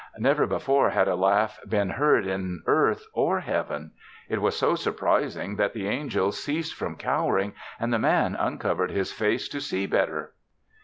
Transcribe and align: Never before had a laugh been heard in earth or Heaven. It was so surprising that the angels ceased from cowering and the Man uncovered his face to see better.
Never 0.17 0.47
before 0.47 0.89
had 0.89 1.07
a 1.07 1.13
laugh 1.13 1.59
been 1.69 1.91
heard 1.91 2.25
in 2.25 2.63
earth 2.65 3.05
or 3.13 3.41
Heaven. 3.41 3.91
It 4.29 4.41
was 4.41 4.57
so 4.57 4.73
surprising 4.73 5.57
that 5.57 5.73
the 5.73 5.87
angels 5.87 6.43
ceased 6.43 6.73
from 6.73 6.95
cowering 6.95 7.53
and 7.79 7.93
the 7.93 7.99
Man 7.99 8.33
uncovered 8.33 8.89
his 8.89 9.11
face 9.13 9.47
to 9.49 9.61
see 9.61 9.85
better. 9.85 10.33